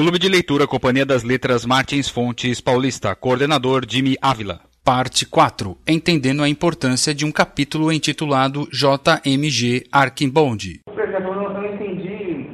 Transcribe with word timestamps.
Clube 0.00 0.18
de 0.18 0.30
Leitura 0.30 0.66
Companhia 0.66 1.04
das 1.04 1.22
Letras 1.22 1.66
Martins 1.66 2.08
Fontes 2.08 2.58
Paulista, 2.58 3.14
coordenador 3.14 3.82
Jimmy 3.86 4.16
Ávila. 4.22 4.60
Parte 4.82 5.28
4. 5.28 5.76
Entendendo 5.86 6.42
a 6.42 6.48
importância 6.48 7.14
de 7.14 7.26
um 7.26 7.30
capítulo 7.30 7.92
intitulado 7.92 8.66
JMG 8.72 9.84
Arquimbond. 9.92 10.80
Por 10.86 11.04
exemplo, 11.04 11.34
eu 11.34 11.52
não 11.52 11.66
entendi 11.66 12.48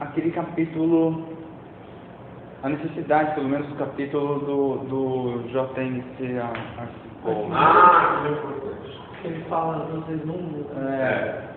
aquele 0.00 0.32
capítulo, 0.32 1.34
a 2.62 2.68
necessidade, 2.68 3.36
pelo 3.36 3.48
menos, 3.48 3.66
do 3.68 3.76
capítulo 3.76 4.40
do, 4.40 4.76
do 4.84 5.42
JMC 5.48 6.38
Arquimbond. 6.38 7.54
Ah, 7.54 8.22
que 8.22 8.32
importante. 8.32 9.00
Ele 9.24 9.44
fala, 9.48 9.86
vocês 9.86 10.20
não. 10.26 10.66
É. 10.76 11.51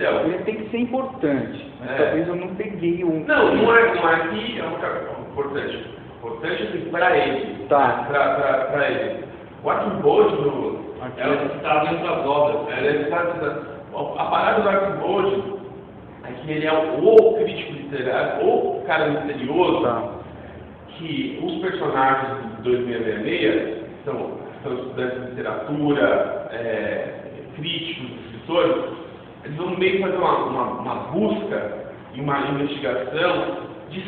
Ele 0.00 0.38
tem 0.44 0.54
que 0.56 0.70
ser 0.70 0.78
importante, 0.78 1.72
mas 1.80 1.90
É. 1.90 1.94
talvez 2.04 2.28
eu 2.28 2.36
não 2.36 2.54
peguei 2.54 3.02
o. 3.04 3.24
Não, 3.26 3.54
não 3.56 3.76
é, 3.76 3.94
não 3.94 4.08
é 4.08 4.14
aqui, 4.14 4.58
é 4.60 4.64
um 4.64 4.74
cara 4.74 5.02
importante. 5.30 5.86
Importante 6.18 6.62
assim, 6.62 6.88
para 6.90 7.16
ele. 7.16 7.66
Tá. 7.68 8.06
Pra 8.08 8.90
ele. 8.90 9.24
O 9.64 9.70
Arquimbode 9.70 10.36
do. 10.36 10.88
Aqui. 11.02 11.20
É 11.20 11.28
o 11.28 11.36
que 11.48 11.56
está 11.56 11.84
dentro 11.84 12.06
das 12.06 12.26
obras. 12.26 12.78
É, 12.78 12.86
ele 12.86 13.02
está 13.04 13.18
a 13.20 14.24
parada 14.26 14.62
do 14.62 14.68
Arquimbode 14.68 15.58
é 16.24 16.32
que 16.42 16.50
ele 16.50 16.66
é 16.66 16.72
o, 16.72 17.04
o 17.04 17.34
crítico 17.38 17.72
literário, 17.72 18.44
ou 18.46 18.82
cara 18.82 19.08
misterioso, 19.08 19.82
Tá. 19.82 20.10
que 20.96 21.40
os 21.42 21.54
personagens 21.60 22.56
de 22.56 22.62
2666 22.62 23.78
são, 24.04 24.38
são 24.62 24.74
estudantes 24.74 25.22
de 25.22 25.30
literatura, 25.30 26.48
é, 26.52 27.14
críticos, 27.56 28.10
escritores, 28.26 28.76
eles 29.44 29.56
vão 29.56 29.76
meio 29.78 30.00
fazer 30.00 30.16
uma, 30.16 30.36
uma, 30.46 30.62
uma 30.80 30.94
busca 31.12 31.72
e 32.14 32.20
uma 32.20 32.38
investigação 32.50 33.68
de, 33.90 34.02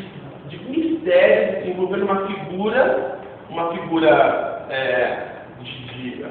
de 0.49 0.57
mistérios 0.69 1.67
envolvendo 1.67 2.03
uma 2.05 2.27
figura, 2.27 3.19
uma 3.49 3.71
figura 3.73 4.65
é, 4.69 5.17
de, 5.61 5.71
de- 5.87 6.25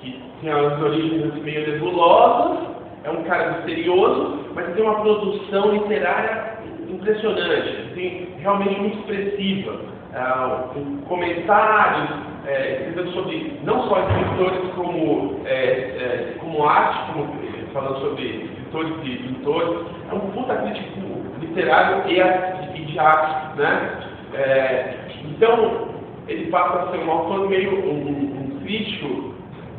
que 0.00 0.22
tem 0.40 0.50
as 0.50 0.80
origens 0.80 1.24
assim, 1.32 1.40
meio 1.42 1.72
nebulosas, 1.72 2.68
é 3.04 3.10
um 3.10 3.22
cara 3.24 3.52
misterioso, 3.52 4.46
mas 4.54 4.72
tem 4.74 4.84
uma 4.84 5.00
produção 5.00 5.72
literária 5.72 6.58
impressionante, 6.88 7.90
assim, 7.90 8.28
realmente 8.38 8.80
muito 8.80 8.98
expressiva. 8.98 9.80
Ah, 10.14 10.70
com 10.72 11.02
comentários, 11.02 12.08
é, 12.46 12.72
escrevendo 12.78 13.12
sobre 13.12 13.60
não 13.62 13.86
só 13.88 14.00
escritores 14.00 14.72
como, 14.74 15.40
é, 15.44 15.54
é, 15.54 16.34
como 16.40 16.66
arte, 16.66 17.12
como, 17.12 17.28
falando 17.72 18.00
sobre 18.00 18.24
escritores 18.24 18.92
e 19.04 19.16
pintores. 19.16 19.86
É 20.10 20.14
um 20.14 20.20
puta 20.30 20.56
crítico 20.56 21.00
literário 21.40 22.10
e, 22.10 22.84
de 22.84 22.98
arte. 22.98 23.58
Né? 23.58 24.00
É, 24.34 24.94
então, 25.24 25.88
ele 26.28 26.50
passa 26.50 26.82
a 26.82 26.90
ser 26.90 26.98
um 26.98 27.10
autor 27.10 27.48
meio 27.48 27.84
um, 27.84 28.08
um- 28.08 28.38
crítico 28.60 29.34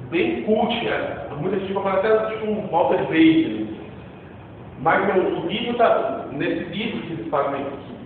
bem 0.10 0.42
cult. 0.44 0.74
né? 0.84 1.28
Muita 1.40 1.60
gente 1.60 1.74
fala 1.74 1.94
até 1.94 2.26
tipo 2.32 2.48
um 2.48 2.68
Walter 2.68 3.06
Benjamin. 3.08 3.78
Mas 4.82 5.16
o, 5.16 5.48
livro 5.48 5.78
tá, 5.78 6.26
nesse 6.32 6.64
livro 6.72 7.02
que 7.02 7.14
eles 7.14 7.30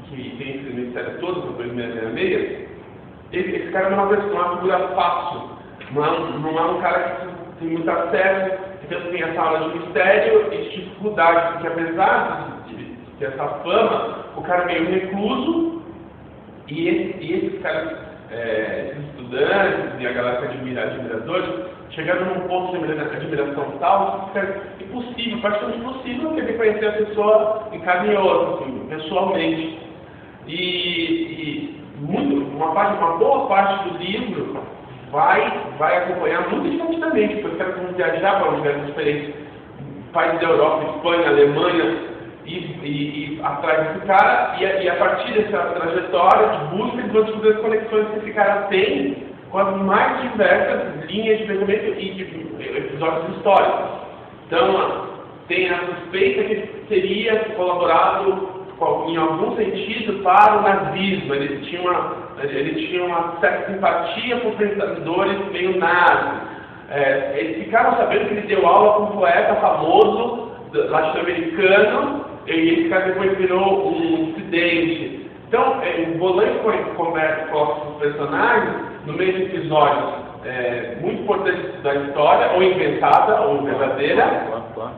que, 0.09 0.15
que 0.15 0.37
tem 0.37 0.55
esse 0.55 0.73
mistério 0.73 1.19
todo, 1.19 1.41
do 1.41 1.53
2666, 1.53 2.69
ele, 3.31 3.55
esse 3.55 3.71
cara 3.71 3.89
não 3.89 3.99
é 3.99 4.01
uma 4.03 4.15
pessoa, 4.15 4.33
uma 4.33 4.55
figura 4.57 4.87
fácil. 4.89 5.49
Não 5.91 6.05
é, 6.05 6.19
não 6.39 6.57
é 6.59 6.71
um 6.71 6.81
cara 6.81 6.99
que 6.99 7.59
tem 7.59 7.69
muito 7.69 7.89
acesso, 7.89 8.62
então 8.85 9.01
tem 9.11 9.21
essa 9.23 9.41
aula 9.41 9.69
de 9.69 9.79
mistério 9.79 10.53
e 10.53 10.57
de 10.57 10.69
dificuldade, 10.69 11.53
porque 11.53 11.67
apesar 11.67 12.63
de, 12.67 12.75
de 12.75 12.95
ter 13.19 13.25
essa 13.25 13.47
fama, 13.47 14.25
o 14.35 14.41
cara 14.41 14.63
é 14.63 14.65
meio 14.65 14.91
recluso, 14.91 15.81
e, 16.67 16.87
esse, 16.87 17.23
e 17.23 17.33
esses 17.33 17.61
caras, 17.61 17.97
é, 18.31 18.91
esses 18.91 19.09
estudantes 19.09 19.99
e 20.01 20.07
a 20.07 20.11
galera 20.11 20.37
que 20.37 20.45
admira, 20.45 20.83
admiradores, 20.83 21.49
chegaram 21.91 22.25
num 22.25 22.47
ponto 22.47 22.71
de 22.71 22.83
admira- 22.83 23.11
admiração 23.15 23.65
tal 23.79 24.31
que 24.33 24.39
fica 24.39 24.61
impossível, 24.81 25.37
praticamente 25.39 25.79
impossível 25.79 26.33
querer 26.33 26.57
conhecer 26.57 26.87
a 26.87 26.91
pessoa 26.93 27.69
em 27.71 27.79
carne 27.81 28.13
e 28.13 28.17
osso, 28.17 28.63
assim, 28.63 28.87
pessoalmente. 28.89 29.79
E, 30.47 30.53
e 30.53 31.81
muito, 31.99 32.45
uma, 32.55 32.73
parte, 32.73 32.97
uma 32.97 33.17
boa 33.17 33.47
parte 33.47 33.89
do 33.89 33.97
livro 33.97 34.61
vai, 35.13 35.53
vai 35.77 35.97
acompanhar 35.97 36.49
muito 36.49 36.69
divertidamente, 36.69 37.35
porque 37.35 37.55
os 37.55 37.57
caras 37.57 37.77
vão 37.77 37.93
viajar 37.93 38.41
para 38.41 38.51
lugares 38.51 38.85
diferentes, 38.87 39.35
países 40.11 40.41
da 40.41 40.47
Europa, 40.47 40.95
Espanha, 40.95 41.29
Alemanha, 41.29 42.13
e, 42.45 42.55
e, 42.55 43.37
e 43.37 43.41
atrás 43.41 43.87
desse 43.87 44.05
cara, 44.05 44.55
e 44.59 44.83
e 44.83 44.89
a 44.89 44.95
partir 44.95 45.33
dessa 45.33 45.59
trajetória 45.59 46.47
de 46.47 46.75
busca, 46.75 46.97
eles 46.97 47.11
vão 47.13 47.51
as 47.51 47.57
conexões 47.61 48.07
que 48.09 48.17
esse 48.17 48.33
cara 48.33 48.63
tem 48.63 49.23
com 49.49 49.59
as 49.59 49.77
mais 49.77 50.21
diversas 50.23 51.09
linhas 51.09 51.37
de 51.37 51.45
pensamento 51.45 51.99
e 51.99 52.09
de 52.15 52.21
episódios 52.77 53.37
históricos. 53.37 54.03
Então, 54.47 55.07
tem 55.47 55.69
a 55.69 55.77
suspeita 55.77 56.43
que 56.43 56.55
teria 56.89 57.39
colaborado 57.55 58.49
em 59.07 59.15
algum 59.15 59.55
sentido 59.55 60.23
para 60.23 60.57
o 60.57 60.61
nazismo. 60.63 61.35
Ele 61.35 61.65
tinha 61.65 61.81
uma, 61.81 62.22
ele 62.41 62.87
tinha 62.87 63.05
uma 63.05 63.37
certa 63.39 63.71
simpatia 63.71 64.37
por 64.37 64.53
pensadores 64.53 65.51
meio 65.51 65.77
nazis. 65.77 66.41
É, 66.89 67.33
eles 67.35 67.63
ficaram 67.63 67.95
sabendo 67.97 68.27
que 68.27 68.33
ele 68.33 68.47
deu 68.47 68.67
aula 68.67 68.93
com 68.93 69.03
um 69.03 69.17
poeta 69.17 69.55
famoso 69.55 70.51
latino-americano 70.73 72.25
e 72.47 72.51
esse 72.51 72.89
cara 72.89 73.05
depois 73.05 73.37
virou 73.37 73.87
um 73.87 74.33
dissidente. 74.33 75.29
Então, 75.47 75.81
é, 75.81 76.09
o 76.09 76.17
Bolan 76.17 76.47
conversa 76.95 77.45
com 77.51 77.91
os 77.91 77.97
personagens 78.01 78.75
no 79.05 79.13
meio 79.13 79.33
de 79.33 79.43
episódios 79.43 80.23
é, 80.45 80.97
muito 80.99 81.21
importantes 81.21 81.81
da 81.83 81.95
história, 81.95 82.51
ou 82.53 82.63
inventada, 82.63 83.41
ou 83.41 83.61
verdadeira, 83.61 84.43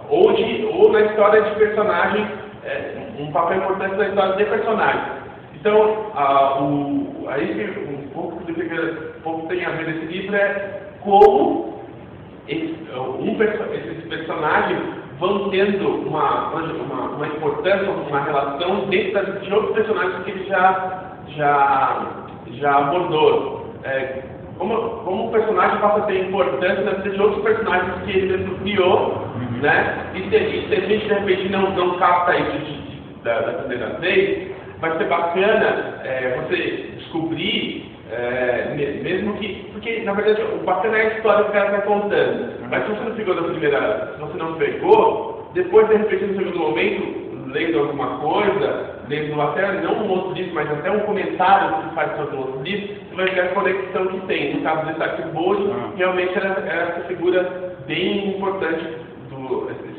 ou, 0.09 0.34
de, 0.34 0.66
ou 0.72 0.91
na 0.91 1.01
história 1.01 1.41
de 1.41 1.56
personagem, 1.56 2.28
é, 2.63 2.94
um 3.19 3.31
papel 3.31 3.57
importante 3.57 3.95
na 3.95 4.07
história 4.07 4.35
de 4.35 4.45
personagem. 4.45 5.01
Então, 5.66 6.12
a, 6.14 6.62
o, 6.62 7.26
aí 7.28 7.74
um 7.90 8.08
pouco 8.09 8.36
um 8.38 9.22
pouco 9.24 9.48
tem 9.48 9.66
a 9.66 9.72
ver 9.72 9.88
nesse 9.88 10.06
livro 10.14 10.36
é 10.36 10.81
como 11.02 11.80
esse- 12.48 12.76
um 13.20 13.36
esses 13.42 14.08
personagens 14.08 14.80
vão 15.20 15.50
tendo 15.50 15.90
uma, 16.08 16.50
uma, 16.52 17.02
uma 17.16 17.25
importância, 17.25 17.90
uma 17.90 18.22
relação 18.22 18.81
dentro 18.90 19.40
de 19.40 19.52
outros 19.52 19.74
personagens 19.74 20.24
que 20.24 20.30
ele 20.30 20.46
já, 20.48 21.02
já, 21.36 22.06
já 22.52 22.78
abordou. 22.78 23.66
É, 23.86 24.22
como, 24.59 24.78
como 25.04 25.30
o 25.30 25.31
personagem 25.31 25.80
passa 25.80 25.98
a 25.98 26.02
ter 26.04 26.28
importância 26.28 26.81
na 26.84 26.92
vida 26.92 27.09
de 27.09 27.22
outros 27.24 27.42
personagens 27.44 28.04
que 28.04 28.12
ele 28.12 28.38
mesmo 28.38 28.56
criou, 28.59 29.28
né? 29.64 30.12
E 30.14 30.30
se, 30.30 30.36
e 30.36 30.68
se 30.68 30.75
a 30.75 30.80
gente 30.81 31.08
de 31.08 31.12
repente 31.16 31.50
não, 31.50 31.72
não 31.72 31.98
capta 31.98 32.38
isso 32.38 32.86
da 33.24 33.42
primeira 33.42 33.96
vez, 34.00 34.55
vai 34.80 34.97
ser 34.97 35.06
bacana 35.06 36.00
é, 36.03 36.38
você 36.41 36.90
descobrir, 36.97 37.91
é, 38.12 38.74
me- 38.75 39.02
mesmo 39.03 39.34
que. 39.34 39.66
Porque, 39.72 40.02
na 40.02 40.13
verdade, 40.13 40.41
o 40.41 40.63
bacana 40.63 40.97
é 40.97 41.02
a 41.02 41.13
história 41.16 41.44
que 41.46 41.50
o 41.50 41.53
cara 41.53 41.66
está 41.68 41.81
contando. 41.81 42.53
Mas 42.69 42.84
se 42.86 42.91
você 42.91 43.03
não 43.09 43.16
pegou 43.16 43.36
da 43.36 43.44
primeira. 43.44 44.12
Se 44.16 44.22
você 44.22 44.38
não 44.38 44.53
pegou, 44.56 45.50
depois, 45.53 45.88
de 45.88 45.96
repente, 45.96 46.25
no 46.25 46.38
segundo 46.38 46.59
momento, 46.59 47.25
lendo 47.52 47.80
alguma 47.80 48.18
coisa, 48.19 48.96
lendo 49.08 49.41
até 49.41 49.72
não 49.81 49.94
um 50.06 50.09
outro 50.09 50.34
livro, 50.34 50.53
mas 50.56 50.69
até 50.72 50.92
um 50.92 51.00
comentário 51.02 51.84
que 51.90 51.96
faz 51.96 52.16
sobre 52.18 52.36
um 52.36 52.40
outro 52.40 52.62
livro, 52.63 52.96
você 53.09 53.16
vai 53.16 53.25
ver 53.30 53.40
a 53.42 53.47
conexão 53.50 54.07
que 54.07 54.19
tem. 54.28 54.56
No 54.56 54.62
caso 54.62 54.86
desse 54.88 55.02
Arquibolde, 55.03 55.72
Ah. 55.72 55.90
realmente 55.96 56.38
era, 56.38 56.50
era 56.68 56.81
essa 56.92 57.02
figura 57.07 57.75
bem 57.88 58.30
importante 58.36 58.86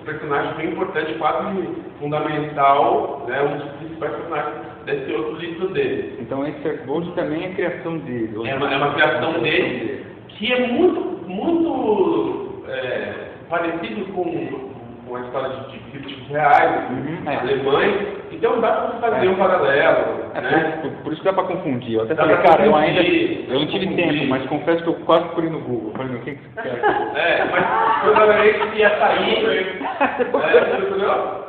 personagem 0.06 0.54
bem 0.54 0.70
importante, 0.70 1.14
quase 1.14 1.68
fundamental, 2.00 3.24
né, 3.28 3.42
um 3.42 3.58
dos 3.58 3.72
principais 3.78 4.12
personagens 4.14 4.54
desse 4.86 5.12
outro 5.12 5.36
livro 5.36 5.68
dele. 5.68 6.16
Então 6.20 6.46
esse 6.46 6.66
Arquibold 6.66 7.10
também 7.12 7.44
é 7.44 7.54
criação 7.54 7.98
dele. 7.98 8.32
ou 8.36 8.46
É 8.46 8.54
uma, 8.54 8.72
é 8.72 8.76
uma 8.76 8.94
criação 8.94 9.32
dele 9.40 10.06
que 10.28 10.52
é 10.52 10.66
muito, 10.68 11.00
muito 11.28 12.62
é, 12.68 13.12
parecido 13.50 14.04
com, 14.12 14.70
com 15.06 15.16
a 15.16 15.20
história 15.20 15.48
de, 15.50 15.72
de 15.72 15.78
críticos 15.90 16.28
reais, 16.28 16.90
Uhum, 16.90 17.30
é. 17.30 17.36
alemães, 17.36 18.15
então 18.32 18.60
dá 18.60 18.68
para 18.72 19.10
fazer 19.10 19.26
É. 19.26 19.30
um 19.30 19.34
paralelo. 19.36 20.26
É, 20.34 20.40
né? 20.40 20.78
por, 20.82 20.90
por 21.02 21.12
isso 21.12 21.22
que 21.22 21.26
dá 21.28 21.32
pra 21.32 21.44
confundir. 21.44 21.94
Eu 21.94 22.02
até 22.02 22.14
Dá 22.14 22.22
falei, 22.24 22.36
cara, 22.38 22.64
eu 22.66 22.74
ainda. 22.76 23.00
Eu 23.02 23.60
não 23.60 23.66
tive 23.66 23.86
confundir. 23.86 24.08
tempo, 24.12 24.26
mas 24.28 24.46
confesso 24.46 24.82
que 24.82 24.88
eu 24.88 24.94
quase 25.06 25.24
procurei 25.24 25.50
no 25.50 25.60
Google. 25.60 25.92
Falei, 25.96 26.12
meu, 26.12 26.20
quem 26.22 26.34
que 26.36 26.42
você 26.54 26.62
quer? 26.62 26.80
É, 27.14 27.44
mas 27.50 27.64
provavelmente 28.02 28.78
ia 28.78 28.90
sair. 28.98 29.46
é, 29.46 30.78
entendeu? 30.78 31.46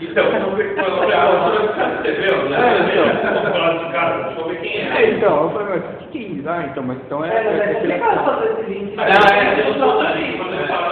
Então, 0.00 0.24
você 0.24 0.64
quando 0.74 0.96
você 0.96 2.10
entendeu? 2.10 2.48
né? 2.48 2.58
É, 2.58 2.68
então. 2.82 3.04
Vamos 3.34 3.52
falar 3.52 3.72
desse 3.78 3.92
cara, 3.92 4.22
deixa 4.24 4.40
eu 4.40 4.48
ver 4.48 4.56
quem 4.60 4.72
É, 4.80 5.02
é. 5.02 5.10
então, 5.10 5.42
eu 5.44 5.50
falei, 5.50 5.68
mas 5.68 5.84
o 5.84 5.86
que, 5.98 6.06
que 6.08 6.18
é 6.18 6.20
isso? 6.22 6.48
Ah, 6.48 6.64
então, 6.68 6.82
mas 6.82 6.98
então 7.06 7.24
é. 7.24 7.28
É, 7.28 7.44
mas 7.44 7.60
é 7.60 7.62
é 7.62 7.74
complicado 7.74 8.24
fazer 8.24 8.46
esse 8.52 8.62
link. 8.70 8.94
Ah, 8.98 9.04
é, 9.06 9.68
eu 9.68 9.74
tô 9.78 10.00
ali, 10.00 10.38
quando 10.38 10.54
eu 10.54 10.66
falo 10.66 10.91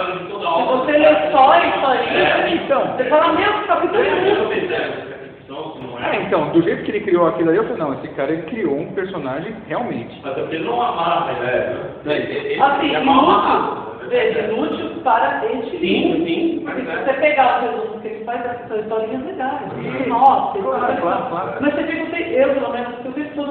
Então, 6.25 6.49
do 6.49 6.61
jeito 6.61 6.83
que 6.83 6.91
ele 6.91 7.01
criou 7.01 7.27
aquilo 7.27 7.49
ali, 7.49 7.57
eu 7.57 7.63
falei, 7.63 7.77
não, 7.79 7.93
esse 7.95 8.07
cara 8.09 8.31
ele 8.31 8.43
criou 8.43 8.77
um 8.77 8.91
personagem 8.93 9.53
realmente. 9.67 10.19
Mas 10.23 10.33
porque 10.33 10.55
ele 10.55 10.65
não 10.65 10.81
amarra, 10.81 11.33
né? 11.33 11.77
É, 12.07 12.55
é, 12.55 12.61
Assim, 12.61 12.95
é 12.95 12.99
uma 12.99 13.13
inútil, 13.13 14.09
veja, 14.09 14.39
inútil 14.41 14.89
para 15.03 15.41
este 15.45 15.77
Sim, 15.77 16.13
livro. 16.13 16.25
sim, 16.25 16.61
Porque 16.65 16.81
mas 16.81 16.93
se 16.95 17.01
é. 17.01 17.13
você 17.13 17.19
pegar 17.19 17.57
os 17.63 17.69
resumos 17.69 18.01
que 18.01 18.07
ele 18.07 18.25
faz, 18.25 18.41
são 18.67 18.79
historinhas 18.79 19.25
legais. 19.25 19.61
Nossa, 20.07 20.59
Claro, 20.59 20.91
é 20.93 20.95
claro, 21.01 21.25
claro. 21.29 21.53
Mas 21.59 21.73
você 21.73 21.83
fica, 21.83 22.17
eu 22.19 22.53
pelo 22.53 22.71
menos, 22.71 23.05
eu 23.05 23.11
fico. 23.11 23.41
Não, 23.41 23.50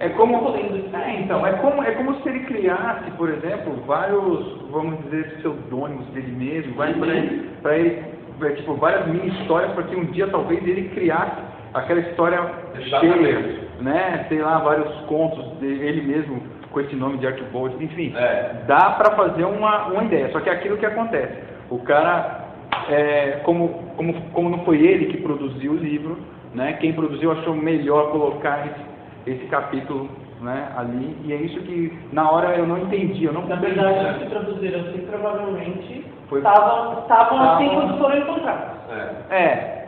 É 0.00 0.08
como, 0.10 0.54
é, 0.56 1.20
então, 1.20 1.46
é 1.46 1.52
como, 1.52 1.82
é 1.82 1.92
como 1.92 2.14
se 2.20 2.28
ele 2.28 2.40
criasse, 2.40 3.10
por 3.12 3.30
exemplo, 3.30 3.74
vários, 3.86 4.60
vamos 4.70 4.98
dizer, 5.04 5.36
pseudônimos 5.36 6.06
dele 6.08 6.32
mesmo, 6.32 6.74
vai 6.74 6.92
para 6.94 7.76
ele, 7.78 8.02
é, 8.42 8.48
tipo, 8.50 8.74
várias 8.74 9.06
mini 9.06 9.28
histórias 9.40 9.72
para 9.72 9.84
que 9.84 9.96
um 9.96 10.04
dia 10.06 10.26
talvez 10.28 10.66
ele 10.66 10.88
criasse 10.90 11.40
aquela 11.72 12.00
história 12.00 12.40
Exatamente. 12.78 13.24
cheia, 13.24 13.60
né? 13.80 14.26
Sei 14.28 14.40
lá, 14.40 14.58
vários 14.58 14.92
contos 15.06 15.44
dele 15.58 16.02
mesmo 16.02 16.42
com 16.70 16.80
esse 16.80 16.96
nome 16.96 17.18
de 17.18 17.26
Archibald, 17.26 17.82
enfim. 17.82 18.12
É. 18.16 18.62
Dá 18.66 18.90
para 18.90 19.14
fazer 19.14 19.44
uma, 19.44 19.86
uma 19.86 20.04
ideia, 20.04 20.30
só 20.30 20.40
que 20.40 20.50
é 20.50 20.52
aquilo 20.52 20.76
que 20.76 20.86
acontece. 20.86 21.38
O 21.70 21.78
cara, 21.78 22.48
é, 22.88 23.40
como, 23.44 23.68
como, 23.96 24.12
como 24.32 24.50
não 24.50 24.64
foi 24.64 24.80
ele 24.84 25.06
que 25.06 25.18
produziu 25.18 25.72
o 25.72 25.76
livro, 25.76 26.18
né? 26.52 26.74
Quem 26.74 26.92
produziu 26.92 27.32
achou 27.32 27.54
melhor 27.54 28.10
colocar 28.10 28.66
esse, 28.66 28.93
esse 29.26 29.46
capítulo 29.46 30.08
né, 30.40 30.68
ali, 30.76 31.16
e 31.24 31.32
é 31.32 31.36
isso 31.36 31.58
que 31.60 31.96
na 32.12 32.30
hora 32.30 32.54
eu 32.56 32.66
não 32.66 32.78
entendi, 32.78 33.24
eu 33.24 33.32
não 33.32 33.46
Na 33.46 33.56
verdade, 33.56 34.18
que 34.18 34.26
traduziram 34.30 34.80
assim, 34.80 34.98
provavelmente 35.10 36.04
estavam 36.32 37.50
assim 37.52 37.68
quando 37.70 37.98
foram 37.98 38.18
encontrados. 38.18 38.76
É. 39.30 39.34
É. 39.36 39.80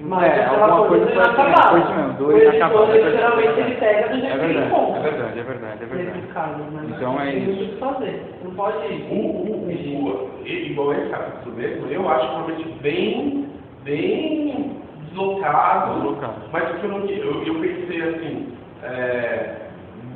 Mas 0.00 0.22
é, 0.32 0.44
aquela 0.44 0.66
alguma 0.66 0.88
coisa 0.88 1.06
foi 1.06 1.18
assim, 1.18 1.32
inacabada. 1.32 1.68
foi 1.70 1.80
isso 1.80 1.92
mesmo, 1.94 2.12
do 2.12 2.26
O 2.28 2.32
editor, 2.32 2.54
inacabado, 2.54 2.84
é 2.92 2.94
ele, 2.94 3.02
verdade. 3.02 3.16
geralmente, 3.16 3.60
ele 3.60 3.74
pega 3.74 4.08
do 4.08 4.14
jeito 4.20 4.26
É 4.26 4.30
que 4.30 4.44
ele 4.44 4.52
verdade, 4.54 4.66
encontra. 4.68 4.98
é 4.98 5.02
verdade, 5.10 5.38
é 5.38 5.42
verdade, 5.42 5.82
é 5.82 5.86
verdade. 5.86 6.16
Nesses 6.18 6.32
casos, 6.32 6.66
né? 6.72 6.82
Então 6.96 7.20
é 7.20 7.24
Tem 7.24 7.38
isso. 7.50 7.50
o 7.50 7.68
que 7.68 7.76
fazer. 7.80 8.34
Não 8.44 8.50
pode... 8.52 8.76
O, 9.10 9.14
o, 9.14 9.66
o, 9.66 10.30
e- 10.44 10.70
igual 10.70 10.92
esse 10.92 11.08
capítulo 11.10 11.56
mesmo, 11.56 11.86
eu 11.88 12.08
acho 12.08 12.26
realmente 12.28 12.68
bem, 12.80 13.48
bem 13.82 14.76
deslocado. 15.08 15.94
Deslocado. 15.94 16.34
Mas 16.52 16.70
o 16.70 16.74
que 16.74 16.84
eu, 16.84 16.90
não, 16.90 17.04
eu, 17.04 17.42
eu 17.44 17.54
pensei 17.60 18.02
assim, 18.02 18.52
é, 18.84 19.56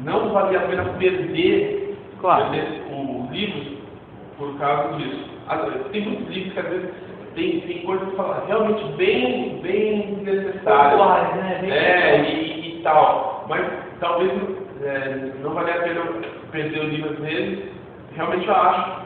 não 0.04 0.30
valia 0.32 0.58
a 0.58 0.62
pena 0.62 0.84
perder, 0.98 1.96
Claro. 2.20 2.46
os 2.50 3.30
livros 3.30 3.78
por 4.38 4.56
causa 4.58 4.96
disso. 4.96 5.24
Às- 5.48 5.86
Tem 5.90 6.02
muitos 6.02 6.28
livros 6.28 6.52
que 6.52 6.60
às 6.60 6.66
vezes 6.68 6.90
tem, 7.34 7.60
tem 7.62 7.78
coisas 7.82 8.08
que 8.10 8.16
falam 8.16 8.46
realmente 8.46 8.84
bem, 8.96 9.58
bem 9.62 10.14
desnecessárias. 10.24 10.92
Pontuais, 11.00 11.34
né? 11.36 11.58
Bem 11.62 11.70
É, 11.72 12.20
e, 12.30 12.78
e 12.78 12.82
tal. 12.82 13.46
Mas 13.48 13.66
talvez 14.00 14.30
é, 14.82 15.32
não 15.42 15.50
valha 15.54 15.74
a 15.74 15.82
pena 15.82 16.02
perder 16.52 16.80
o 16.80 16.84
livro 16.88 17.10
às 17.10 17.18
vezes. 17.18 17.58
Realmente 18.14 18.46
eu 18.46 18.54
acho 18.54 19.02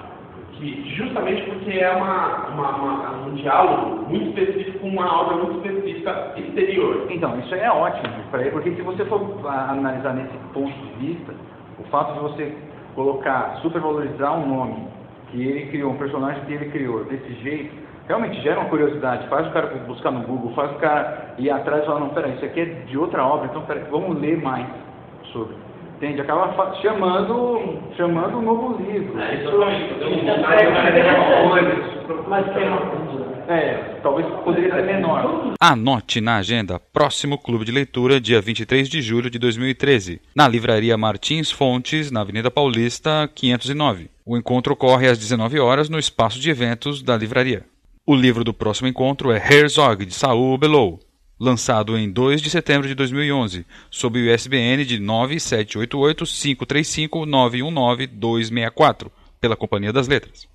que 0.58 0.94
justamente 0.96 1.42
porque 1.42 1.78
é 1.78 1.90
uma, 1.90 2.48
uma, 2.48 2.76
uma- 2.76 3.26
um 3.26 3.34
diálogo 3.34 4.08
muito 4.08 4.28
específico 4.38 4.78
com 4.80 4.88
uma 4.88 5.20
obra 5.22 5.36
muito 5.36 5.56
específica 5.66 6.32
exterior. 6.36 7.06
Então, 7.10 7.38
isso 7.40 7.54
é 7.54 7.70
ótimo 7.70 8.12
para 8.30 8.40
ele, 8.42 8.50
porque 8.50 8.70
se 8.74 8.82
você 8.82 9.04
for 9.04 9.20
ah, 9.46 9.68
analisar 9.70 10.14
nesse 10.14 10.36
ponto 10.52 10.72
de 10.72 11.06
vista, 11.06 11.32
o 11.78 11.84
fato 11.84 12.14
de 12.14 12.20
você 12.20 12.54
colocar, 12.94 13.58
supervalorizar 13.62 14.38
um 14.38 14.48
nome 14.48 14.88
que 15.30 15.42
ele 15.46 15.66
criou, 15.66 15.92
um 15.92 15.96
personagem 15.98 16.42
que 16.46 16.52
ele 16.54 16.70
criou 16.70 17.04
desse 17.04 17.32
jeito, 17.42 17.74
realmente 18.08 18.40
gera 18.40 18.60
uma 18.60 18.68
curiosidade, 18.70 19.28
faz 19.28 19.46
o 19.48 19.50
cara 19.50 19.66
buscar 19.86 20.10
no 20.10 20.20
Google, 20.20 20.52
faz 20.54 20.70
o 20.72 20.76
cara 20.76 21.34
ir 21.38 21.50
atrás 21.50 21.82
e 21.82 21.86
falar, 21.86 22.00
não, 22.00 22.08
peraí, 22.10 22.34
isso 22.36 22.44
aqui 22.44 22.60
é 22.60 22.64
de 22.64 22.96
outra 22.96 23.26
obra, 23.26 23.46
então 23.46 23.62
peraí, 23.62 23.84
vamos 23.90 24.18
ler 24.20 24.40
mais 24.42 24.66
sobre. 25.32 25.54
Entende? 25.96 26.20
Acaba 26.20 26.74
chamando, 26.82 27.78
chamando 27.96 28.38
um 28.38 28.42
novo 28.42 28.82
livro. 28.82 29.18
É, 29.18 29.34
Isso- 29.34 29.48
exatamente. 29.48 30.72
Fazer 30.74 31.04
um- 31.06 31.58
Isso 31.58 32.12
é 32.12 32.28
Mas 32.28 32.54
tem 32.54 32.68
uma 32.68 33.06
é, 33.48 34.00
talvez 34.02 34.26
poderia 34.44 34.74
ser 34.74 34.82
menor. 34.82 35.54
Anote 35.60 36.20
na 36.20 36.36
agenda 36.36 36.80
próximo 36.92 37.38
Clube 37.38 37.64
de 37.64 37.70
Leitura, 37.72 38.20
dia 38.20 38.40
23 38.40 38.88
de 38.88 39.00
julho 39.00 39.30
de 39.30 39.38
2013, 39.38 40.20
na 40.34 40.48
Livraria 40.48 40.96
Martins 40.98 41.50
Fontes, 41.50 42.10
na 42.10 42.22
Avenida 42.22 42.50
Paulista, 42.50 43.30
509. 43.34 44.10
O 44.24 44.36
encontro 44.36 44.72
ocorre 44.72 45.06
às 45.08 45.16
19 45.18 45.60
horas 45.60 45.88
no 45.88 45.98
espaço 45.98 46.40
de 46.40 46.50
eventos 46.50 47.02
da 47.02 47.16
livraria. 47.16 47.62
O 48.04 48.14
livro 48.14 48.42
do 48.44 48.52
próximo 48.52 48.88
encontro 48.88 49.30
é 49.32 49.36
Herzog, 49.36 50.04
de 50.04 50.14
Saul 50.14 50.58
Bellow, 50.58 50.98
lançado 51.38 51.96
em 51.96 52.10
2 52.10 52.40
de 52.40 52.50
setembro 52.50 52.88
de 52.88 52.94
2011, 52.94 53.66
sob 53.90 54.18
o 54.18 54.34
ISBN 54.34 54.84
de 54.84 54.98
9788 54.98 56.24
535 56.24 57.26
919 57.26 58.06
264, 58.06 59.12
pela 59.40 59.56
Companhia 59.56 59.92
das 59.92 60.08
Letras. 60.08 60.48